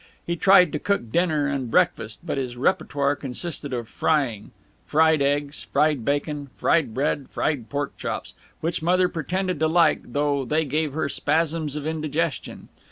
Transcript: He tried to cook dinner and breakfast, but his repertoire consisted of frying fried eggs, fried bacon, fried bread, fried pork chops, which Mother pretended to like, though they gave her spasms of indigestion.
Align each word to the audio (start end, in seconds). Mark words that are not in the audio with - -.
He 0.25 0.35
tried 0.35 0.71
to 0.71 0.79
cook 0.79 1.11
dinner 1.11 1.45
and 1.45 1.69
breakfast, 1.69 2.21
but 2.23 2.39
his 2.39 2.57
repertoire 2.57 3.15
consisted 3.15 3.71
of 3.71 3.87
frying 3.87 4.49
fried 4.83 5.21
eggs, 5.21 5.67
fried 5.71 6.03
bacon, 6.03 6.49
fried 6.57 6.95
bread, 6.95 7.27
fried 7.29 7.69
pork 7.69 7.95
chops, 7.97 8.33
which 8.61 8.81
Mother 8.81 9.07
pretended 9.07 9.59
to 9.59 9.67
like, 9.67 10.01
though 10.13 10.43
they 10.43 10.65
gave 10.65 10.93
her 10.93 11.07
spasms 11.07 11.75
of 11.75 11.85
indigestion. 11.85 12.69